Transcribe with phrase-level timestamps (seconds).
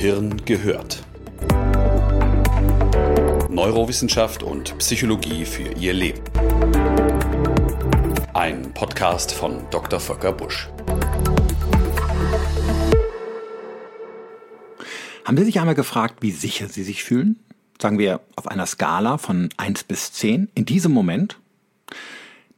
[0.00, 1.04] Gehirn gehört.
[3.50, 6.22] Neurowissenschaft und Psychologie für Ihr Leben.
[8.32, 10.00] Ein Podcast von Dr.
[10.00, 10.70] Volker Busch.
[15.26, 17.38] Haben Sie sich einmal gefragt, wie sicher Sie sich fühlen?
[17.78, 21.38] Sagen wir auf einer Skala von 1 bis 10 in diesem Moment?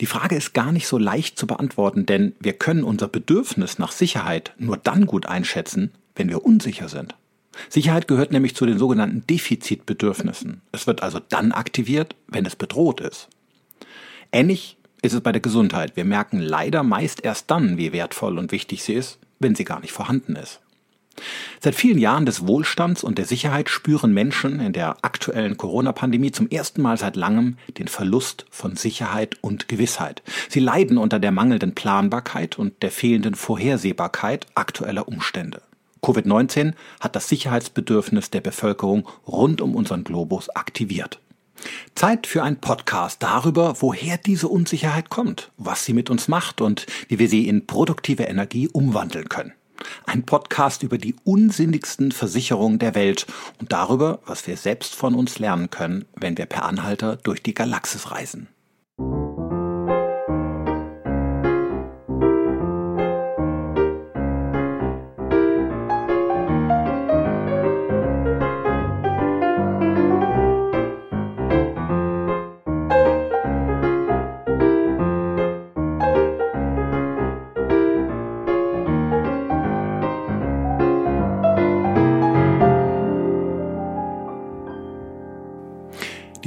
[0.01, 3.91] Die Frage ist gar nicht so leicht zu beantworten, denn wir können unser Bedürfnis nach
[3.91, 7.17] Sicherheit nur dann gut einschätzen, wenn wir unsicher sind.
[7.69, 10.63] Sicherheit gehört nämlich zu den sogenannten Defizitbedürfnissen.
[10.73, 13.29] Es wird also dann aktiviert, wenn es bedroht ist.
[14.33, 15.97] Ähnlich ist es bei der Gesundheit.
[15.97, 19.81] Wir merken leider meist erst dann, wie wertvoll und wichtig sie ist, wenn sie gar
[19.81, 20.61] nicht vorhanden ist.
[21.61, 26.49] Seit vielen Jahren des Wohlstands und der Sicherheit spüren Menschen in der aktuellen Corona-Pandemie zum
[26.49, 30.23] ersten Mal seit langem den Verlust von Sicherheit und Gewissheit.
[30.49, 35.63] Sie leiden unter der mangelnden Planbarkeit und der fehlenden Vorhersehbarkeit aktueller Umstände.
[36.03, 41.21] Covid-19 hat das Sicherheitsbedürfnis der Bevölkerung rund um unseren Globus aktiviert.
[41.95, 46.87] Zeit für einen Podcast darüber, woher diese Unsicherheit kommt, was sie mit uns macht und
[47.09, 49.53] wie wir sie in produktive Energie umwandeln können.
[50.07, 53.27] Ein Podcast über die unsinnigsten Versicherungen der Welt
[53.61, 57.55] und darüber, was wir selbst von uns lernen können, wenn wir per Anhalter durch die
[57.55, 58.49] Galaxis reisen.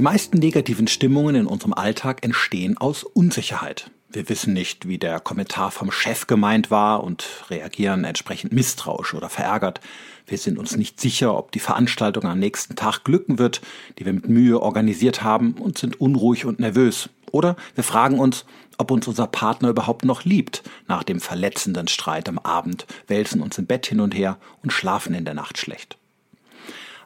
[0.06, 3.90] Meisten negativen Stimmungen in unserem Alltag entstehen aus Unsicherheit.
[4.12, 9.30] Wir wissen nicht, wie der Kommentar vom Chef gemeint war und reagieren entsprechend misstrauisch oder
[9.30, 9.82] verärgert.
[10.28, 13.62] Wir sind uns nicht sicher, ob die Veranstaltung am nächsten Tag glücken wird,
[13.98, 17.10] die wir mit Mühe organisiert haben und sind unruhig und nervös.
[17.32, 18.46] Oder wir fragen uns,
[18.78, 23.58] ob uns unser Partner überhaupt noch liebt nach dem verletzenden Streit am Abend, wälzen uns
[23.58, 25.98] im Bett hin und her und schlafen in der Nacht schlecht.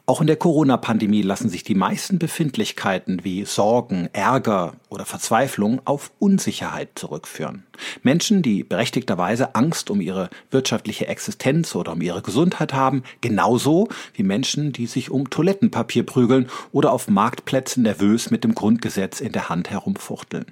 [0.10, 6.12] Auch in der Corona-Pandemie lassen sich die meisten Befindlichkeiten wie Sorgen, Ärger oder Verzweiflung auf
[6.18, 7.68] Unsicherheit zurückführen.
[8.02, 14.24] Menschen, die berechtigterweise Angst um ihre wirtschaftliche Existenz oder um ihre Gesundheit haben, genauso wie
[14.24, 19.50] Menschen, die sich um Toilettenpapier prügeln oder auf Marktplätzen nervös mit dem Grundgesetz in der
[19.50, 20.48] Hand herumfuchteln.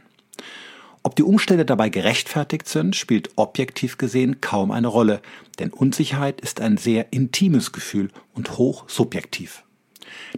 [1.07, 5.21] Ob die Umstände dabei gerechtfertigt sind, spielt objektiv gesehen kaum eine Rolle,
[5.57, 9.63] denn Unsicherheit ist ein sehr intimes Gefühl und hoch subjektiv.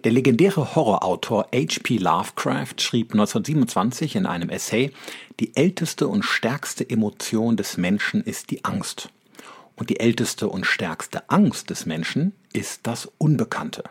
[0.03, 1.97] Der legendäre Horrorautor H.P.
[1.97, 4.91] Lovecraft schrieb 1927 in einem Essay,
[5.40, 9.09] die älteste und stärkste Emotion des Menschen ist die Angst.
[9.75, 13.86] Und die älteste und stärkste Angst des Menschen ist das Unbekannte.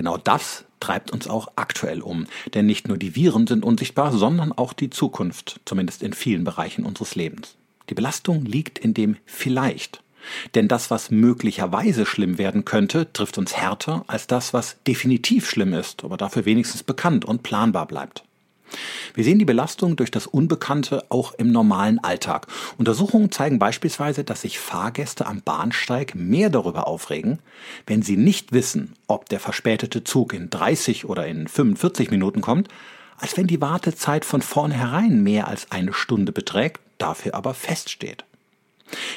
[0.00, 2.24] Genau das treibt uns auch aktuell um.
[2.54, 6.86] Denn nicht nur die Viren sind unsichtbar, sondern auch die Zukunft, zumindest in vielen Bereichen
[6.86, 7.58] unseres Lebens.
[7.90, 10.02] Die Belastung liegt in dem vielleicht.
[10.54, 15.74] Denn das, was möglicherweise schlimm werden könnte, trifft uns härter als das, was definitiv schlimm
[15.74, 18.24] ist, aber dafür wenigstens bekannt und planbar bleibt.
[19.14, 22.46] Wir sehen die Belastung durch das Unbekannte auch im normalen Alltag.
[22.78, 27.38] Untersuchungen zeigen beispielsweise, dass sich Fahrgäste am Bahnsteig mehr darüber aufregen,
[27.86, 32.68] wenn sie nicht wissen, ob der verspätete Zug in 30 oder in 45 Minuten kommt,
[33.16, 38.24] als wenn die Wartezeit von vornherein mehr als eine Stunde beträgt, dafür aber feststeht.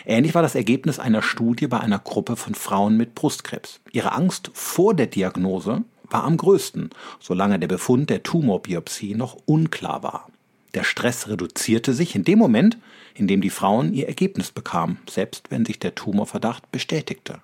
[0.05, 3.79] Ähnlich war das Ergebnis einer Studie bei einer Gruppe von Frauen mit Brustkrebs.
[3.91, 10.03] Ihre Angst vor der Diagnose war am größten, solange der Befund der Tumorbiopsie noch unklar
[10.03, 10.29] war.
[10.73, 12.77] Der Stress reduzierte sich in dem Moment,
[13.13, 17.41] in dem die Frauen ihr Ergebnis bekamen, selbst wenn sich der Tumorverdacht bestätigte.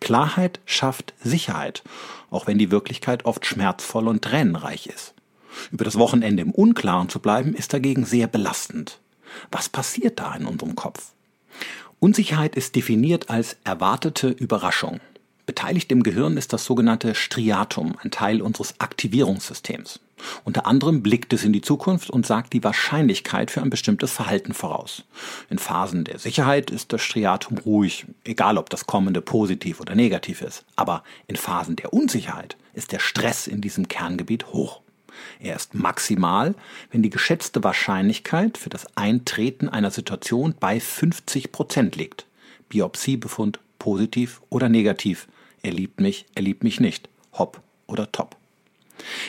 [0.00, 1.82] Klarheit schafft Sicherheit,
[2.30, 5.14] auch wenn die Wirklichkeit oft schmerzvoll und tränenreich ist.
[5.70, 8.98] Über das Wochenende im Unklaren zu bleiben, ist dagegen sehr belastend.
[9.50, 11.12] Was passiert da in unserem Kopf?
[12.00, 15.00] Unsicherheit ist definiert als erwartete Überraschung.
[15.46, 20.00] Beteiligt im Gehirn ist das sogenannte Striatum, ein Teil unseres Aktivierungssystems.
[20.44, 24.54] Unter anderem blickt es in die Zukunft und sagt die Wahrscheinlichkeit für ein bestimmtes Verhalten
[24.54, 25.04] voraus.
[25.50, 30.40] In Phasen der Sicherheit ist das Striatum ruhig, egal ob das kommende positiv oder negativ
[30.40, 30.64] ist.
[30.76, 34.80] Aber in Phasen der Unsicherheit ist der Stress in diesem Kerngebiet hoch.
[35.40, 36.54] Er ist maximal,
[36.90, 42.26] wenn die geschätzte Wahrscheinlichkeit für das Eintreten einer Situation bei 50 Prozent liegt.
[42.70, 45.28] Biopsiebefund positiv oder negativ,
[45.64, 47.08] er liebt mich, er liebt mich nicht.
[47.32, 48.36] Hopp oder top.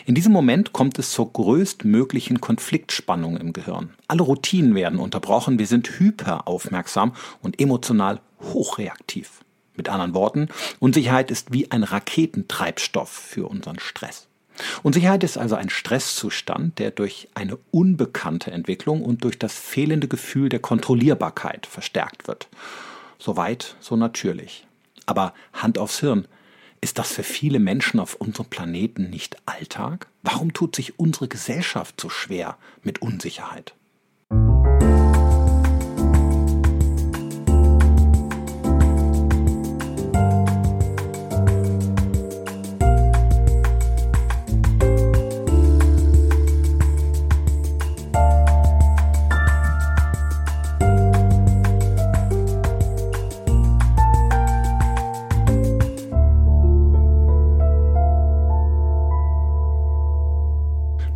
[0.05, 3.93] In diesem Moment kommt es zur größtmöglichen Konfliktspannung im Gehirn.
[4.07, 9.41] Alle Routinen werden unterbrochen, wir sind hyperaufmerksam und emotional hochreaktiv.
[9.75, 10.49] Mit anderen Worten,
[10.79, 14.27] Unsicherheit ist wie ein Raketentreibstoff für unseren Stress.
[14.83, 20.47] Unsicherheit ist also ein Stresszustand, der durch eine unbekannte Entwicklung und durch das fehlende Gefühl
[20.47, 22.47] der Kontrollierbarkeit verstärkt wird.
[23.19, 24.65] Soweit, so natürlich.
[25.05, 26.27] Aber Hand aufs Hirn,
[26.81, 30.07] ist das für viele Menschen auf unserem Planeten nicht Alltag?
[30.23, 33.73] Warum tut sich unsere Gesellschaft so schwer mit Unsicherheit?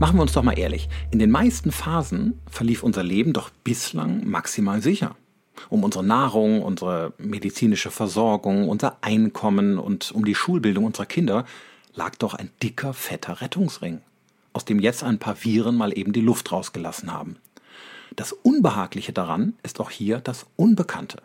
[0.10, 4.28] Machen wir uns doch mal ehrlich, in den meisten Phasen verlief unser Leben doch bislang
[4.28, 5.16] maximal sicher.
[5.70, 11.46] Um unsere Nahrung, unsere medizinische Versorgung, unser Einkommen und um die Schulbildung unserer Kinder
[11.94, 14.02] lag doch ein dicker, fetter Rettungsring,
[14.52, 17.36] aus dem jetzt ein paar Viren mal eben die Luft rausgelassen haben.
[18.16, 21.22] Das Unbehagliche daran ist auch hier das Unbekannte.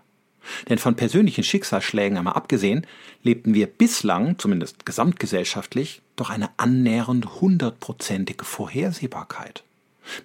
[0.68, 2.86] Denn von persönlichen Schicksalsschlägen einmal abgesehen,
[3.22, 9.64] lebten wir bislang, zumindest gesamtgesellschaftlich, doch eine annähernd hundertprozentige Vorhersehbarkeit.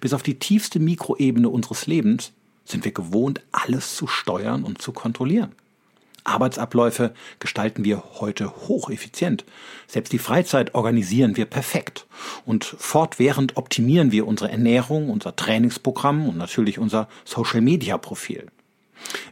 [0.00, 2.32] Bis auf die tiefste Mikroebene unseres Lebens
[2.64, 5.52] sind wir gewohnt, alles zu steuern und zu kontrollieren.
[6.24, 9.44] Arbeitsabläufe gestalten wir heute hocheffizient.
[9.86, 12.06] Selbst die Freizeit organisieren wir perfekt.
[12.44, 18.46] Und fortwährend optimieren wir unsere Ernährung, unser Trainingsprogramm und natürlich unser Social-Media-Profil.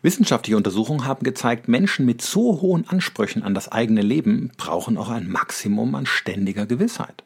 [0.02, 5.08] Wissenschaftliche Untersuchungen haben gezeigt, Menschen mit so hohen Ansprüchen an das eigene Leben brauchen auch
[5.08, 7.24] ein Maximum an ständiger Gewissheit.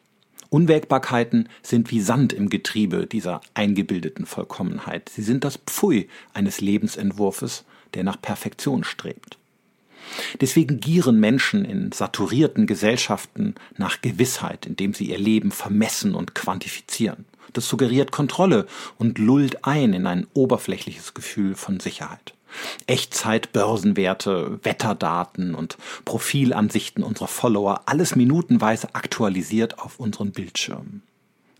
[0.49, 5.09] Unwägbarkeiten sind wie Sand im Getriebe dieser eingebildeten Vollkommenheit.
[5.09, 9.39] Sie sind das Pfui eines Lebensentwurfes, der nach Perfektion strebt.
[10.41, 17.25] Deswegen gieren Menschen in saturierten Gesellschaften nach Gewissheit, indem sie ihr Leben vermessen und quantifizieren.
[17.51, 18.65] Das suggeriert Kontrolle
[18.97, 22.33] und lullt ein in ein oberflächliches Gefühl von Sicherheit.
[22.87, 31.03] Echtzeit-Börsenwerte, Wetterdaten und Profilansichten unserer Follower, alles minutenweise aktualisiert auf unseren Bildschirmen.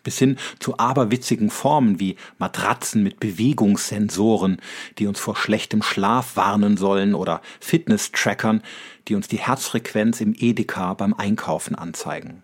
[0.03, 4.57] Bis hin zu aberwitzigen Formen wie Matratzen mit Bewegungssensoren,
[5.00, 8.62] die uns vor schlechtem Schlaf warnen sollen, oder Fitness-Trackern,
[9.07, 12.44] die uns die Herzfrequenz im Edeka beim Einkaufen anzeigen.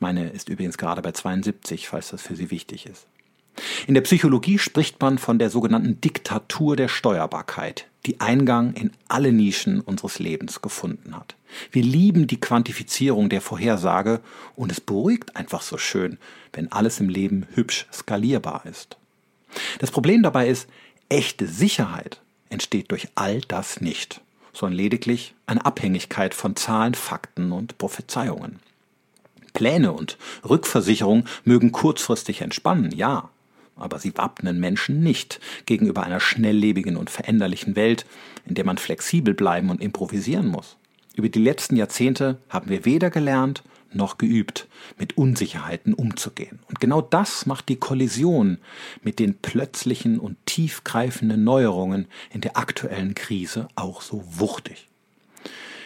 [0.00, 3.06] Meine ist übrigens gerade bei 72, falls das für Sie wichtig ist.
[3.86, 9.32] In der Psychologie spricht man von der sogenannten Diktatur der Steuerbarkeit, die Eingang in alle
[9.32, 11.34] Nischen unseres Lebens gefunden hat.
[11.72, 14.20] Wir lieben die Quantifizierung der Vorhersage
[14.54, 16.18] und es beruhigt einfach so schön,
[16.52, 18.96] wenn alles im Leben hübsch skalierbar ist.
[19.78, 20.68] Das Problem dabei ist,
[21.08, 22.20] echte Sicherheit
[22.50, 24.20] entsteht durch all das nicht,
[24.52, 28.60] sondern lediglich eine Abhängigkeit von Zahlen, Fakten und Prophezeiungen.
[29.52, 30.18] Pläne und
[30.48, 33.30] Rückversicherung mögen kurzfristig entspannen, ja,
[33.76, 38.06] aber sie wappnen Menschen nicht gegenüber einer schnelllebigen und veränderlichen Welt,
[38.46, 40.76] in der man flexibel bleiben und improvisieren muss.
[41.14, 43.62] Über die letzten Jahrzehnte haben wir weder gelernt
[43.92, 44.68] noch geübt,
[44.98, 46.58] mit Unsicherheiten umzugehen.
[46.68, 48.58] Und genau das macht die Kollision
[49.02, 54.88] mit den plötzlichen und tiefgreifenden Neuerungen in der aktuellen Krise auch so wuchtig.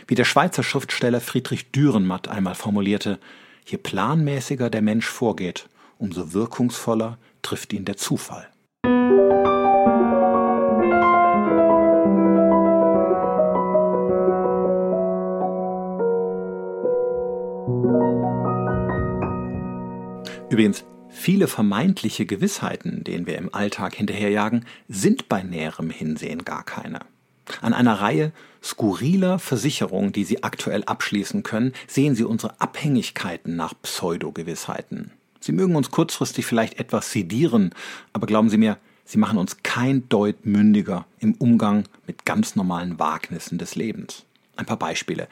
[0.06, 3.18] Wie der Schweizer Schriftsteller Friedrich Dürrenmatt einmal formulierte,
[3.64, 8.48] Je planmäßiger der Mensch vorgeht, umso wirkungsvoller trifft ihn der Zufall.
[20.50, 27.00] Übrigens, viele vermeintliche Gewissheiten, denen wir im Alltag hinterherjagen, sind bei näherem Hinsehen gar keine.
[27.60, 28.32] An einer Reihe
[28.62, 35.10] skurriler Versicherungen, die Sie aktuell abschließen können, sehen Sie unsere Abhängigkeiten nach Pseudogewissheiten.
[35.40, 37.74] Sie mögen uns kurzfristig vielleicht etwas sedieren,
[38.12, 42.98] aber glauben Sie mir, sie machen uns kein Deut mündiger im Umgang mit ganz normalen
[43.00, 44.24] Wagnissen des Lebens.
[44.54, 45.28] Ein paar Beispiele.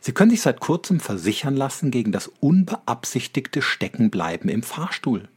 [0.00, 5.28] Sie können sich seit kurzem versichern lassen gegen das unbeabsichtigte Steckenbleiben im Fahrstuhl.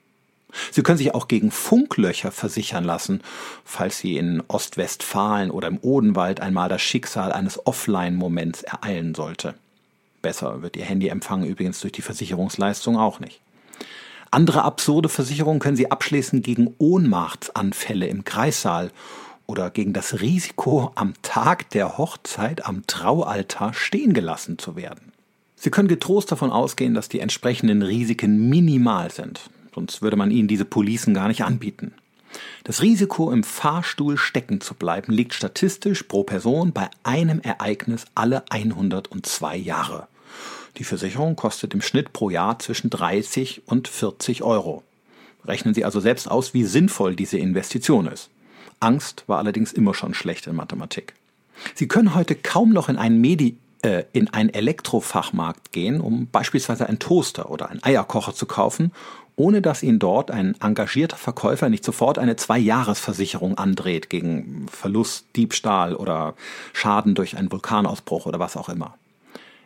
[0.71, 3.21] Sie können sich auch gegen Funklöcher versichern lassen,
[3.63, 9.55] falls Sie in Ostwestfalen oder im Odenwald einmal das Schicksal eines Offline-Moments ereilen sollte.
[10.21, 13.41] Besser wird Ihr Handyempfang übrigens durch die Versicherungsleistung auch nicht.
[14.31, 18.91] Andere absurde Versicherungen können Sie abschließen gegen Ohnmachtsanfälle im Kreissaal
[19.47, 25.13] oder gegen das Risiko, am Tag der Hochzeit am Traualtar stehen gelassen zu werden.
[25.55, 30.47] Sie können getrost davon ausgehen, dass die entsprechenden Risiken minimal sind sonst würde man ihnen
[30.47, 31.93] diese Policen gar nicht anbieten.
[32.63, 38.43] Das Risiko, im Fahrstuhl stecken zu bleiben, liegt statistisch pro Person bei einem Ereignis alle
[38.49, 40.07] 102 Jahre.
[40.77, 44.83] Die Versicherung kostet im Schnitt pro Jahr zwischen 30 und 40 Euro.
[45.45, 48.29] Rechnen Sie also selbst aus, wie sinnvoll diese Investition ist.
[48.79, 51.13] Angst war allerdings immer schon schlecht in Mathematik.
[51.75, 53.57] Sie können heute kaum noch in einen Medi
[54.13, 58.91] in einen Elektrofachmarkt gehen, um beispielsweise einen Toaster oder einen Eierkocher zu kaufen,
[59.35, 65.95] ohne dass Ihnen dort ein engagierter Verkäufer nicht sofort eine Zwei-Jahres-Versicherung andreht gegen Verlust, Diebstahl
[65.95, 66.35] oder
[66.73, 68.95] Schaden durch einen Vulkanausbruch oder was auch immer.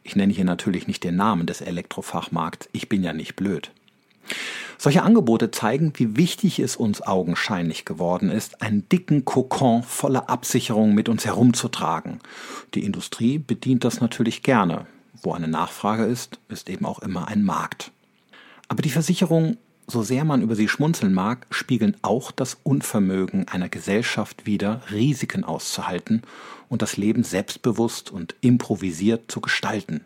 [0.03, 3.71] Ich nenne hier natürlich nicht den Namen des Elektrofachmarkts, ich bin ja nicht blöd.
[4.77, 10.95] Solche Angebote zeigen, wie wichtig es uns augenscheinlich geworden ist, einen dicken Kokon voller Absicherung
[10.95, 12.19] mit uns herumzutragen.
[12.73, 14.85] Die Industrie bedient das natürlich gerne.
[15.21, 17.91] Wo eine Nachfrage ist, ist eben auch immer ein Markt.
[18.69, 23.67] Aber die Versicherungen, so sehr man über sie schmunzeln mag, spiegeln auch das Unvermögen einer
[23.67, 26.21] Gesellschaft wider, Risiken auszuhalten
[26.69, 30.05] und das Leben selbstbewusst und improvisiert zu gestalten.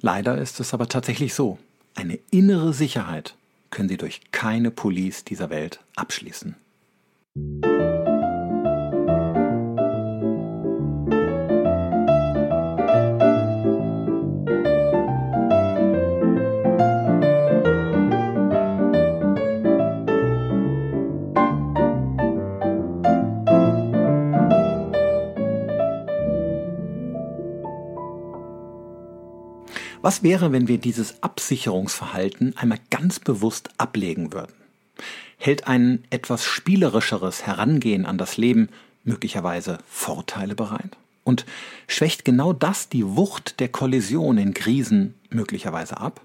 [0.00, 1.58] Leider ist es aber tatsächlich so.
[1.94, 3.36] Eine innere Sicherheit
[3.70, 6.56] können Sie durch keine Police dieser Welt abschließen.
[30.12, 34.52] Was wäre, wenn wir dieses Absicherungsverhalten einmal ganz bewusst ablegen würden?
[35.38, 38.68] Hält ein etwas spielerischeres Herangehen an das Leben
[39.04, 40.98] möglicherweise Vorteile bereit?
[41.24, 41.46] Und
[41.86, 46.20] schwächt genau das die Wucht der Kollision in Krisen möglicherweise ab?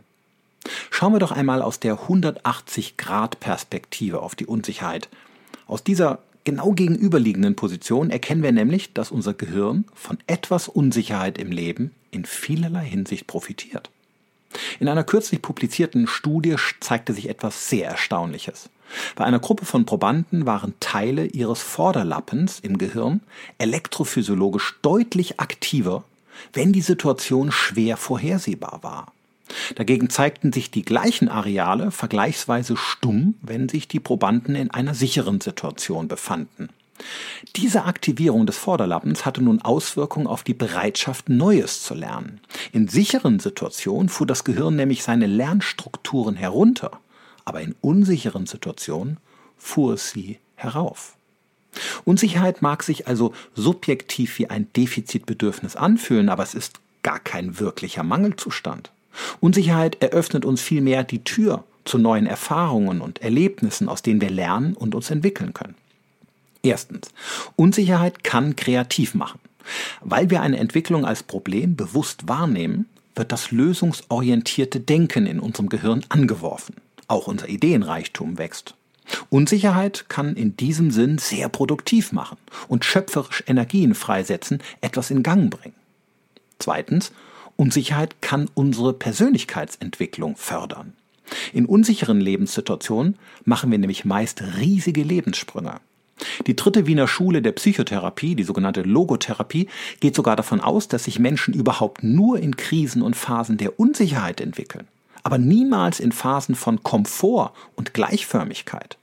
[0.89, 5.07] Schauen wir doch einmal aus der 180-Grad-Perspektive auf die Unsicherheit.
[5.65, 11.53] Aus dieser genau gegenüberliegenden Position erkennen wir nämlich, dass unser Gehirn von etwas Unsicherheit im
[11.53, 13.89] Leben in vielerlei Hinsicht profitiert.
[14.79, 18.69] In einer kürzlich publizierten Studie zeigte sich etwas sehr Erstaunliches.
[19.15, 23.21] Bei einer Gruppe von Probanden waren Teile ihres Vorderlappens im Gehirn
[23.57, 26.03] elektrophysiologisch deutlich aktiver,
[26.53, 29.11] wenn die Situation schwer vorhersehbar war.
[29.75, 35.41] Dagegen zeigten sich die gleichen Areale vergleichsweise stumm, wenn sich die Probanden in einer sicheren
[35.41, 36.69] Situation befanden.
[37.55, 42.41] Diese Aktivierung des Vorderlappens hatte nun Auswirkungen auf die Bereitschaft, Neues zu lernen.
[42.71, 46.91] In sicheren Situationen fuhr das Gehirn nämlich seine Lernstrukturen herunter,
[47.45, 49.17] aber in unsicheren Situationen
[49.57, 51.15] fuhr es sie herauf.
[52.05, 58.03] Unsicherheit mag sich also subjektiv wie ein Defizitbedürfnis anfühlen, aber es ist gar kein wirklicher
[58.03, 58.91] Mangelzustand.
[59.39, 64.73] Unsicherheit eröffnet uns vielmehr die Tür zu neuen Erfahrungen und Erlebnissen, aus denen wir lernen
[64.73, 65.75] und uns entwickeln können.
[66.63, 67.09] Erstens,
[67.55, 69.39] Unsicherheit kann kreativ machen.
[70.01, 72.85] Weil wir eine Entwicklung als Problem bewusst wahrnehmen,
[73.15, 76.75] wird das lösungsorientierte Denken in unserem Gehirn angeworfen.
[77.07, 78.75] Auch unser Ideenreichtum wächst.
[79.29, 82.37] Unsicherheit kann in diesem Sinn sehr produktiv machen
[82.67, 85.75] und schöpferisch Energien freisetzen, etwas in Gang bringen.
[86.59, 87.11] Zweitens,
[87.55, 90.93] Unsicherheit kann unsere Persönlichkeitsentwicklung fördern.
[91.53, 95.79] In unsicheren Lebenssituationen machen wir nämlich meist riesige Lebenssprünge.
[96.47, 99.67] Die dritte Wiener Schule der Psychotherapie, die sogenannte Logotherapie,
[99.99, 104.41] geht sogar davon aus, dass sich Menschen überhaupt nur in Krisen und Phasen der Unsicherheit
[104.41, 104.87] entwickeln,
[105.23, 108.97] aber niemals in Phasen von Komfort und Gleichförmigkeit.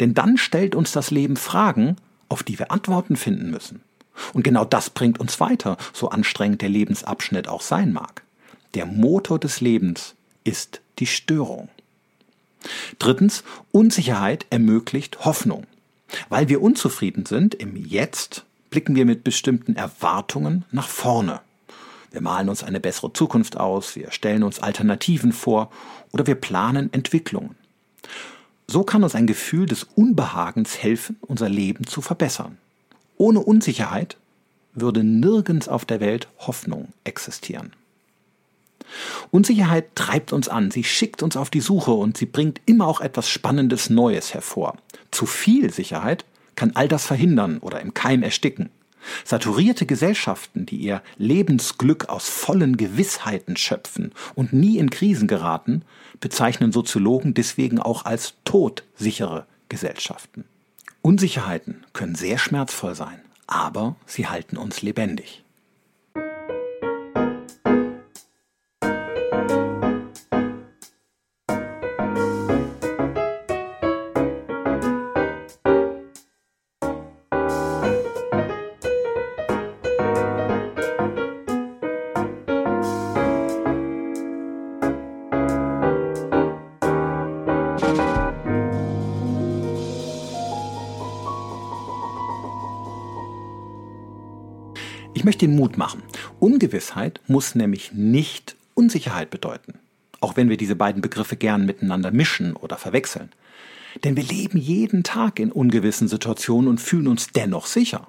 [0.00, 1.96] Denn dann stellt uns das Leben Fragen,
[2.28, 3.80] auf die wir Antworten finden müssen.
[4.32, 8.22] Und genau das bringt uns weiter, so anstrengend der Lebensabschnitt auch sein mag.
[8.74, 11.68] Der Motor des Lebens ist die Störung.
[12.98, 15.66] Drittens, Unsicherheit ermöglicht Hoffnung.
[16.28, 21.40] Weil wir unzufrieden sind im Jetzt, blicken wir mit bestimmten Erwartungen nach vorne.
[22.10, 25.70] Wir malen uns eine bessere Zukunft aus, wir stellen uns Alternativen vor
[26.12, 27.56] oder wir planen Entwicklungen.
[28.66, 32.58] So kann uns ein Gefühl des Unbehagens helfen, unser Leben zu verbessern.
[33.16, 34.16] Ohne Unsicherheit
[34.72, 37.72] würde nirgends auf der Welt Hoffnung existieren.
[39.30, 43.00] Unsicherheit treibt uns an, sie schickt uns auf die Suche und sie bringt immer auch
[43.00, 44.76] etwas Spannendes Neues hervor.
[45.10, 46.24] Zu viel Sicherheit
[46.56, 48.70] kann all das verhindern oder im Keim ersticken.
[49.24, 55.82] Saturierte Gesellschaften, die ihr Lebensglück aus vollen Gewissheiten schöpfen und nie in Krisen geraten,
[56.20, 60.44] bezeichnen Soziologen deswegen auch als todsichere Gesellschaften.
[61.02, 65.43] Unsicherheiten können sehr schmerzvoll sein, aber sie halten uns lebendig.
[95.34, 96.00] Möchte den Mut machen.
[96.38, 99.80] Ungewissheit muss nämlich nicht Unsicherheit bedeuten,
[100.20, 103.30] auch wenn wir diese beiden Begriffe gern miteinander mischen oder verwechseln.
[104.04, 108.06] Denn wir leben jeden Tag in ungewissen Situationen und fühlen uns dennoch sicher.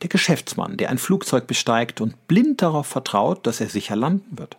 [0.00, 4.58] Der Geschäftsmann, der ein Flugzeug besteigt und blind darauf vertraut, dass er sicher landen wird.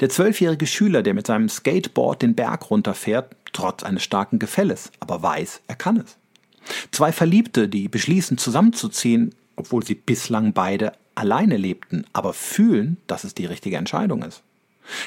[0.00, 5.22] Der zwölfjährige Schüler, der mit seinem Skateboard den Berg runterfährt, trotz eines starken Gefälles, aber
[5.22, 6.16] weiß, er kann es.
[6.90, 13.34] Zwei Verliebte, die beschließen zusammenzuziehen, obwohl sie bislang beide alleine lebten, aber fühlen, dass es
[13.34, 14.42] die richtige Entscheidung ist.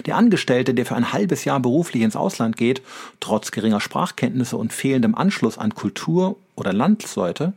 [0.06, 2.82] Der Angestellte, der für ein halbes Jahr beruflich ins Ausland geht,
[3.20, 7.54] trotz geringer Sprachkenntnisse und fehlendem Anschluss an Kultur oder Landsleute,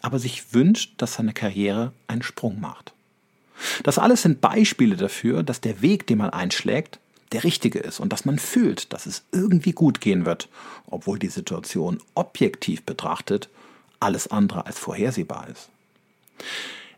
[0.00, 2.92] aber sich wünscht, dass seine Karriere einen Sprung macht.
[3.82, 6.98] Das alles sind Beispiele dafür, dass der Weg, den man einschlägt,
[7.32, 10.48] der richtige ist und dass man fühlt, dass es irgendwie gut gehen wird,
[10.86, 13.48] obwohl die Situation objektiv betrachtet
[13.98, 15.68] alles andere als vorhersehbar ist.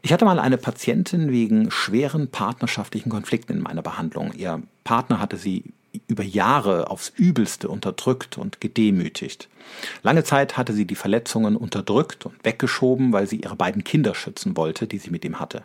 [0.09, 4.33] Ich hatte mal eine Patientin wegen schweren partnerschaftlichen Konflikten in meiner Behandlung.
[4.33, 5.65] Ihr Partner hatte sie
[6.07, 9.51] über Jahre aufs Übelste unterdrückt und gedemütigt.
[10.03, 14.57] Lange Zeit hatte sie die Verletzungen unterdrückt und weggeschoben, weil sie ihre beiden Kinder schützen
[14.57, 15.65] wollte, die sie mit ihm hatte.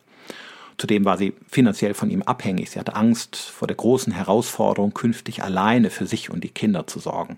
[0.78, 2.70] Zudem war sie finanziell von ihm abhängig.
[2.70, 7.00] Sie hatte Angst vor der großen Herausforderung, künftig alleine für sich und die Kinder zu
[7.00, 7.38] sorgen.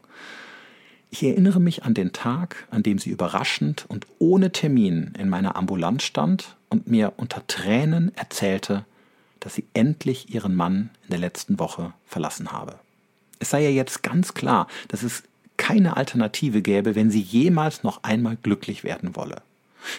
[1.12, 5.55] Ich erinnere mich an den Tag, an dem sie überraschend und ohne Termin in meiner
[5.55, 8.86] Ambulanz stand und mir unter Tränen erzählte,
[9.39, 12.75] dass sie endlich ihren Mann in der letzten Woche verlassen habe.
[13.39, 15.24] Es sei ja jetzt ganz klar, dass es
[15.58, 19.41] keine Alternative gäbe, wenn sie jemals noch einmal glücklich werden wolle.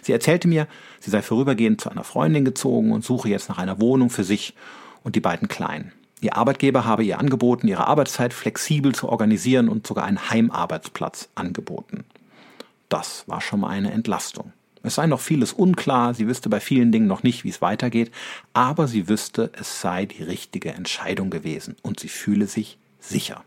[0.02, 0.66] Sie erzählte mir,
[1.00, 4.54] sie sei vorübergehend zu einer Freundin gezogen und suche jetzt nach einer Wohnung für sich
[5.02, 5.92] und die beiden Kleinen.
[6.20, 12.04] Ihr Arbeitgeber habe ihr angeboten, ihre Arbeitszeit flexibel zu organisieren und sogar einen Heimarbeitsplatz angeboten.
[12.88, 14.52] Das war schon mal eine Entlastung.
[14.86, 18.12] Es sei noch vieles unklar, sie wüsste bei vielen Dingen noch nicht, wie es weitergeht,
[18.52, 23.42] aber sie wüsste, es sei die richtige Entscheidung gewesen und sie fühle sich sicher.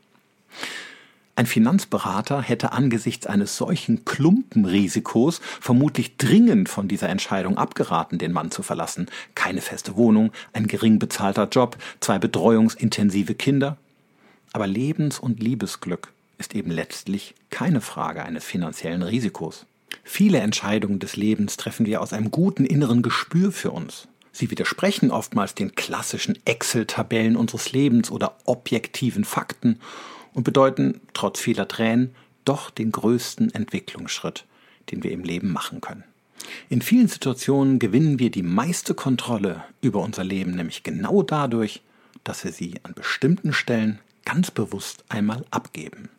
[1.38, 8.52] Ein Finanzberater hätte angesichts eines solchen Klumpenrisikos vermutlich dringend von dieser Entscheidung abgeraten, den Mann
[8.52, 9.08] zu verlassen.
[9.36, 13.78] Keine feste Wohnung, ein gering bezahlter Job, zwei betreuungsintensive Kinder.
[14.52, 19.66] Aber Lebens- und Liebesglück ist eben letztlich keine Frage eines finanziellen Risikos.
[20.04, 24.08] Viele Entscheidungen des Lebens treffen wir aus einem guten inneren Gespür für uns.
[24.32, 29.80] Sie widersprechen oftmals den klassischen Excel-Tabellen unseres Lebens oder objektiven Fakten
[30.34, 34.46] und bedeuten trotz vieler Tränen doch den größten Entwicklungsschritt,
[34.92, 36.04] den wir im Leben machen können.
[36.70, 41.82] In vielen Situationen gewinnen wir die meiste Kontrolle über unser Leben nämlich genau dadurch,
[42.24, 46.10] dass wir sie an bestimmten Stellen ganz bewusst einmal abgeben.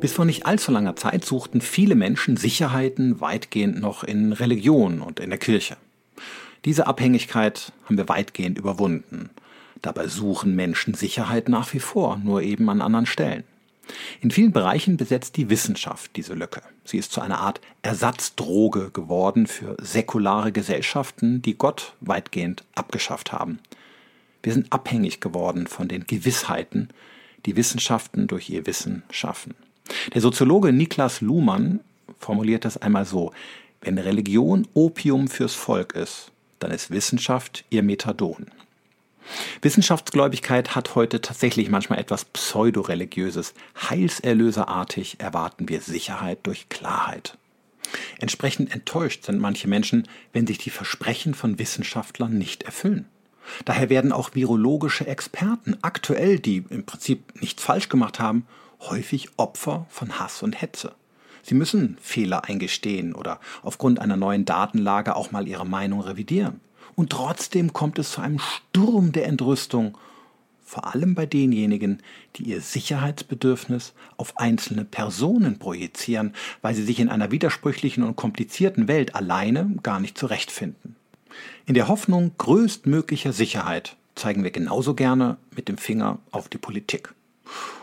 [0.00, 5.20] Bis vor nicht allzu langer Zeit suchten viele Menschen Sicherheiten weitgehend noch in Religion und
[5.20, 5.76] in der Kirche.
[6.64, 9.28] Diese Abhängigkeit haben wir weitgehend überwunden.
[9.82, 13.44] Dabei suchen Menschen Sicherheit nach wie vor, nur eben an anderen Stellen.
[14.20, 16.62] In vielen Bereichen besetzt die Wissenschaft diese Lücke.
[16.84, 23.58] Sie ist zu einer Art Ersatzdroge geworden für säkulare Gesellschaften, die Gott weitgehend abgeschafft haben.
[24.42, 26.88] Wir sind abhängig geworden von den Gewissheiten,
[27.46, 29.54] die Wissenschaften durch ihr Wissen schaffen.
[30.14, 31.80] Der Soziologe Niklas Luhmann
[32.18, 33.32] formuliert das einmal so,
[33.80, 38.46] wenn Religion Opium fürs Volk ist, dann ist Wissenschaft ihr Methadon.
[39.62, 43.54] Wissenschaftsgläubigkeit hat heute tatsächlich manchmal etwas pseudoreligiöses.
[43.88, 47.36] Heilserlöserartig erwarten wir Sicherheit durch Klarheit.
[48.18, 53.06] Entsprechend enttäuscht sind manche Menschen, wenn sich die Versprechen von Wissenschaftlern nicht erfüllen.
[53.64, 58.46] Daher werden auch virologische Experten aktuell, die im Prinzip nichts falsch gemacht haben,
[58.80, 60.94] häufig Opfer von Hass und Hetze.
[61.42, 66.60] Sie müssen Fehler eingestehen oder aufgrund einer neuen Datenlage auch mal ihre Meinung revidieren.
[66.96, 69.96] Und trotzdem kommt es zu einem Sturm der Entrüstung,
[70.64, 72.02] vor allem bei denjenigen,
[72.36, 78.86] die ihr Sicherheitsbedürfnis auf einzelne Personen projizieren, weil sie sich in einer widersprüchlichen und komplizierten
[78.86, 80.94] Welt alleine gar nicht zurechtfinden.
[81.66, 87.14] In der Hoffnung größtmöglicher Sicherheit zeigen wir genauso gerne mit dem Finger auf die Politik.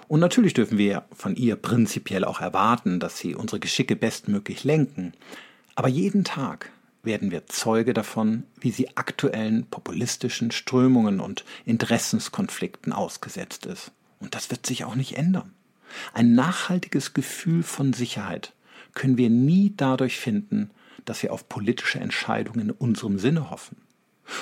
[0.07, 5.13] Und natürlich dürfen wir von ihr prinzipiell auch erwarten, dass sie unsere Geschicke bestmöglich lenken.
[5.75, 6.71] Aber jeden Tag
[7.03, 13.91] werden wir Zeuge davon, wie sie aktuellen populistischen Strömungen und Interessenskonflikten ausgesetzt ist.
[14.19, 15.53] Und das wird sich auch nicht ändern.
[16.13, 18.53] Ein nachhaltiges Gefühl von Sicherheit
[18.93, 20.71] können wir nie dadurch finden,
[21.05, 23.77] dass wir auf politische Entscheidungen in unserem Sinne hoffen.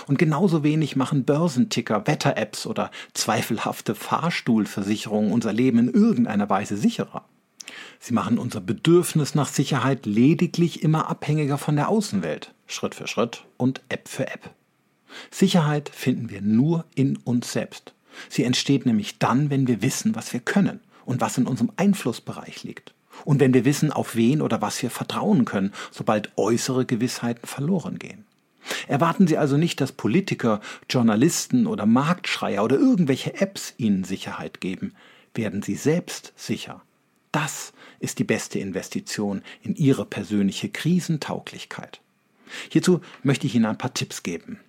[0.08, 7.26] Und genauso wenig machen Börsenticker, Wetter-Apps oder zweifelhafte Fahrstuhlversicherungen unser Leben in irgendeiner Weise sicherer.
[8.00, 13.46] Sie machen unser Bedürfnis nach Sicherheit lediglich immer abhängiger von der Außenwelt, Schritt für Schritt
[13.58, 14.52] und App für App.
[15.32, 17.94] Sicherheit finden wir nur in uns selbst.
[18.30, 22.64] Sie entsteht nämlich dann, wenn wir wissen, was wir können und was in unserem Einflussbereich
[22.64, 22.94] liegt.
[23.24, 27.98] Und wenn wir wissen, auf wen oder was wir vertrauen können, sobald äußere Gewissheiten verloren
[27.98, 28.26] gehen.
[28.88, 34.94] Erwarten Sie also nicht, dass Politiker, Journalisten oder Marktschreier oder irgendwelche Apps Ihnen Sicherheit geben.
[35.34, 36.82] Werden Sie selbst sicher.
[37.32, 42.02] Das ist die beste Investition in Ihre persönliche Krisentauglichkeit.
[42.70, 44.60] Hierzu möchte ich Ihnen ein paar Tipps geben.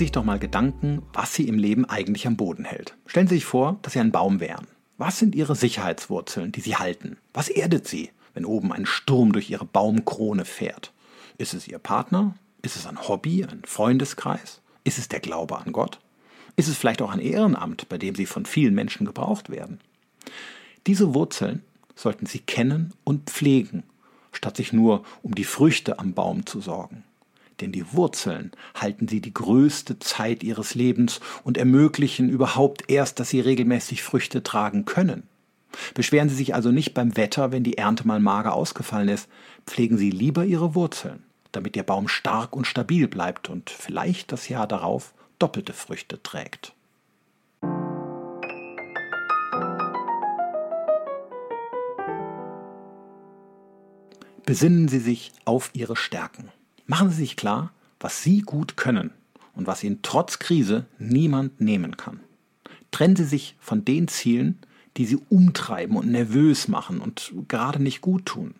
[0.00, 2.96] Sich doch mal Gedanken, was Sie im Leben eigentlich am Boden hält.
[3.06, 4.66] Stellen Sie sich vor, dass Sie ein Baum wären.
[4.96, 7.18] Was sind Ihre Sicherheitswurzeln, die Sie halten?
[7.34, 10.92] Was erdet Sie, wenn oben ein Sturm durch Ihre Baumkrone fährt?
[11.36, 12.34] Ist es Ihr Partner?
[12.62, 14.62] Ist es ein Hobby, ein Freundeskreis?
[14.84, 16.00] Ist es der Glaube an Gott?
[16.56, 19.80] Ist es vielleicht auch ein Ehrenamt, bei dem Sie von vielen Menschen gebraucht werden?
[20.86, 21.62] Diese Wurzeln
[21.94, 23.82] sollten Sie kennen und pflegen,
[24.32, 27.04] statt sich nur um die Früchte am Baum zu sorgen
[27.60, 33.30] denn die Wurzeln halten sie die größte Zeit ihres Lebens und ermöglichen überhaupt erst, dass
[33.30, 35.24] sie regelmäßig Früchte tragen können.
[35.94, 39.28] Beschweren Sie sich also nicht beim Wetter, wenn die Ernte mal mager ausgefallen ist,
[39.66, 44.48] pflegen Sie lieber Ihre Wurzeln, damit Ihr Baum stark und stabil bleibt und vielleicht das
[44.48, 46.74] Jahr darauf doppelte Früchte trägt.
[54.44, 56.50] Besinnen Sie sich auf Ihre Stärken.
[56.90, 59.12] Machen Sie sich klar, was Sie gut können
[59.54, 62.18] und was Ihnen trotz Krise niemand nehmen kann.
[62.90, 64.58] Trennen Sie sich von den Zielen,
[64.96, 68.56] die Sie umtreiben und nervös machen und gerade nicht gut tun.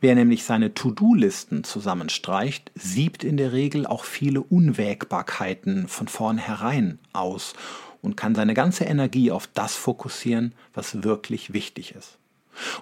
[0.00, 7.54] Wer nämlich seine To-Do-Listen zusammenstreicht, siebt in der Regel auch viele Unwägbarkeiten von vornherein aus
[8.00, 12.18] und kann seine ganze Energie auf das fokussieren, was wirklich wichtig ist.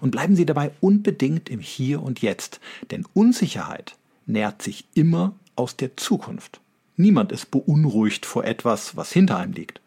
[0.03, 5.77] Und bleiben Sie dabei unbedingt im Hier und Jetzt, denn Unsicherheit nährt sich immer aus
[5.77, 6.61] der Zukunft.
[6.97, 9.81] Niemand ist beunruhigt vor etwas, was hinter einem liegt.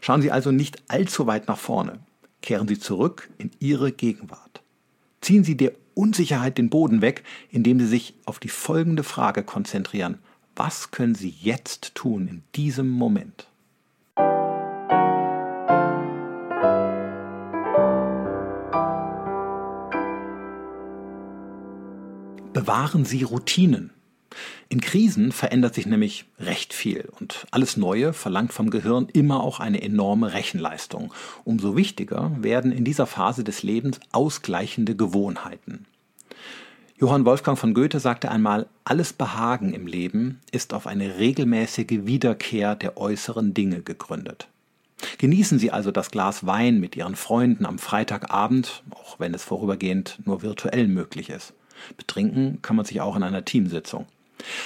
[0.00, 2.00] Schauen Sie also nicht allzu weit nach vorne.
[2.40, 4.62] Kehren Sie zurück in Ihre Gegenwart.
[5.20, 10.18] Ziehen Sie der Unsicherheit den Boden weg, indem Sie sich auf die folgende Frage konzentrieren.
[10.56, 13.46] Was können Sie jetzt tun in diesem Moment?
[22.62, 23.90] Bewahren Sie Routinen.
[24.68, 29.58] In Krisen verändert sich nämlich recht viel und alles Neue verlangt vom Gehirn immer auch
[29.58, 31.12] eine enorme Rechenleistung.
[31.42, 35.86] Umso wichtiger werden in dieser Phase des Lebens ausgleichende Gewohnheiten.
[36.98, 42.76] Johann Wolfgang von Goethe sagte einmal, alles Behagen im Leben ist auf eine regelmäßige Wiederkehr
[42.76, 44.46] der äußeren Dinge gegründet.
[45.18, 50.20] Genießen Sie also das Glas Wein mit Ihren Freunden am Freitagabend, auch wenn es vorübergehend
[50.26, 51.54] nur virtuell möglich ist.
[51.96, 54.06] Betrinken kann man sich auch in einer Teamsitzung.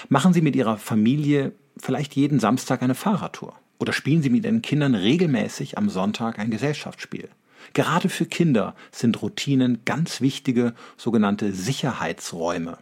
[0.09, 3.55] Machen Sie mit Ihrer Familie vielleicht jeden Samstag eine Fahrradtour.
[3.79, 7.29] Oder spielen Sie mit Ihren Kindern regelmäßig am Sonntag ein Gesellschaftsspiel.
[7.75, 12.79] Gerade für Kinder sind Routinen ganz wichtige sogenannte Sicherheitsräume.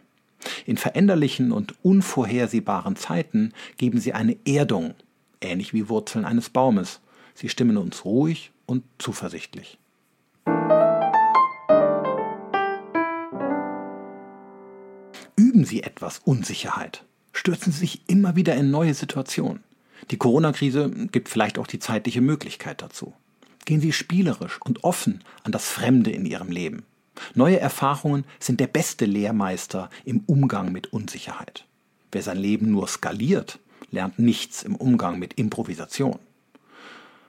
[0.65, 4.93] In veränderlichen und unvorhersehbaren Zeiten geben sie eine Erdung,
[5.41, 7.01] ähnlich wie Wurzeln eines Baumes.
[7.33, 9.79] Sie stimmen uns ruhig und zuversichtlich.
[15.65, 17.03] Sie etwas Unsicherheit.
[17.33, 19.63] Stürzen Sie sich immer wieder in neue Situationen.
[20.11, 23.13] Die Corona-Krise gibt vielleicht auch die zeitliche Möglichkeit dazu.
[23.65, 26.83] Gehen Sie spielerisch und offen an das Fremde in Ihrem Leben.
[27.33, 31.65] Neue Erfahrungen sind der beste Lehrmeister im Umgang mit Unsicherheit.
[32.11, 33.59] Wer sein Leben nur skaliert,
[33.91, 36.19] lernt nichts im Umgang mit Improvisation.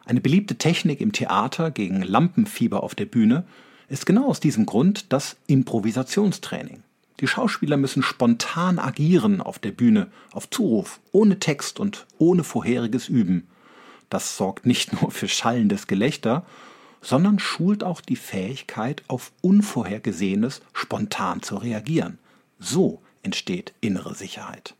[0.05, 3.45] Eine beliebte Technik im Theater gegen Lampenfieber auf der Bühne
[3.89, 6.83] ist genau aus diesem Grund das Improvisationstraining.
[7.21, 13.09] Die Schauspieler müssen spontan agieren auf der Bühne, auf Zuruf, ohne Text und ohne vorheriges
[13.09, 13.47] Üben.
[14.11, 16.45] Das sorgt nicht nur für schallendes Gelächter,
[17.01, 22.19] sondern schult auch die Fähigkeit, auf Unvorhergesehenes spontan zu reagieren.
[22.59, 24.75] So entsteht innere Sicherheit.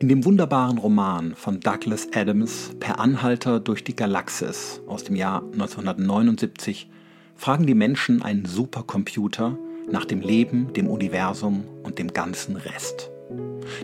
[0.00, 5.42] In dem wunderbaren Roman von Douglas Adams Per Anhalter durch die Galaxis aus dem Jahr
[5.42, 6.90] 1979
[7.34, 9.58] fragen die Menschen einen Supercomputer
[9.90, 13.10] nach dem Leben, dem Universum und dem ganzen Rest.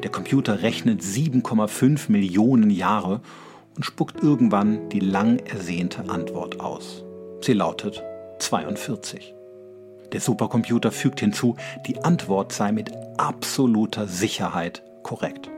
[0.03, 3.21] Der Computer rechnet 7,5 Millionen Jahre
[3.77, 7.05] und spuckt irgendwann die lang ersehnte Antwort aus.
[7.41, 8.03] Sie lautet
[8.39, 9.35] 42.
[10.13, 15.51] Der Supercomputer fügt hinzu, die Antwort sei mit absoluter Sicherheit korrekt.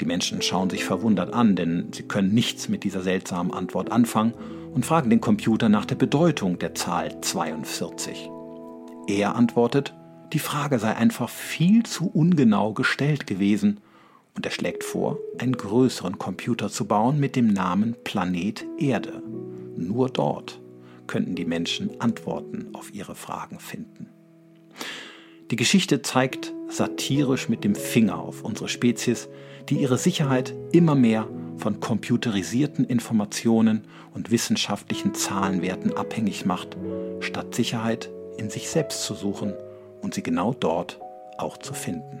[0.00, 4.34] Die Menschen schauen sich verwundert an, denn sie können nichts mit dieser seltsamen Antwort anfangen
[4.76, 8.28] und fragen den Computer nach der Bedeutung der Zahl 42.
[9.08, 9.94] Er antwortet,
[10.34, 13.80] die Frage sei einfach viel zu ungenau gestellt gewesen
[14.34, 19.22] und er schlägt vor, einen größeren Computer zu bauen mit dem Namen Planet Erde.
[19.78, 20.60] Nur dort
[21.06, 24.10] könnten die Menschen Antworten auf ihre Fragen finden.
[25.50, 29.30] Die Geschichte zeigt satirisch mit dem Finger auf unsere Spezies,
[29.70, 31.26] die ihre Sicherheit immer mehr
[31.58, 36.76] von computerisierten Informationen und wissenschaftlichen Zahlenwerten abhängig macht,
[37.20, 39.54] statt Sicherheit in sich selbst zu suchen
[40.02, 41.00] und sie genau dort
[41.38, 42.20] auch zu finden.